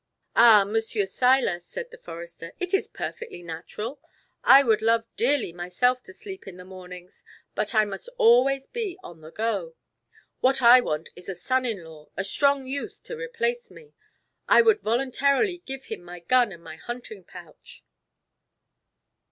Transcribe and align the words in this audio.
"Ah, 0.35 0.63
Monsieur 0.63 1.05
Seiler," 1.05 1.59
said 1.59 1.91
the 1.91 1.97
forester, 1.99 2.53
"it 2.59 2.73
is 2.73 2.87
perfectly 2.87 3.43
natural; 3.43 4.01
I 4.43 4.63
would 4.63 4.81
love 4.81 5.05
dearly 5.15 5.53
myself 5.53 6.01
to 6.01 6.11
sleep 6.11 6.47
in 6.47 6.57
the 6.57 6.65
mornings, 6.65 7.23
but 7.53 7.75
I 7.75 7.85
must 7.85 8.09
always 8.17 8.65
be 8.65 8.97
on 9.03 9.21
the 9.21 9.29
go. 9.29 9.75
What 10.39 10.59
I 10.59 10.79
want 10.81 11.11
is 11.15 11.29
a 11.29 11.35
son 11.35 11.65
in 11.67 11.83
law, 11.83 12.09
a 12.17 12.23
strong 12.23 12.65
youth 12.65 13.03
to 13.03 13.15
replace 13.15 13.69
me; 13.69 13.93
I 14.47 14.63
would 14.63 14.81
voluntarily 14.81 15.59
give 15.67 15.85
him 15.85 16.01
my 16.01 16.19
gun 16.21 16.51
and 16.51 16.63
my 16.63 16.77
hunting 16.77 17.23
pouch." 17.23 17.83